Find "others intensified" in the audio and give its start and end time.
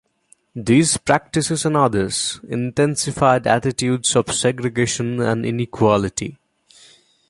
1.77-3.45